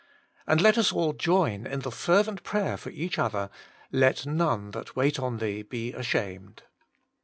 And 0.47 0.59
let 0.61 0.79
us 0.79 0.91
all 0.91 1.13
join 1.13 1.67
in 1.67 1.81
the 1.81 1.91
fervent 1.91 2.41
prayer 2.41 2.75
for 2.75 2.89
each 2.89 3.19
other, 3.19 3.51
* 3.73 3.91
Let 3.91 4.25
none 4.25 4.71
that 4.71 4.95
wait 4.95 5.19
on 5.19 5.37
Thee 5.37 5.61
be 5.61 5.93
ashamed.' 5.93 6.63